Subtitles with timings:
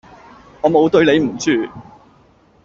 [0.61, 1.51] 我冇對你唔住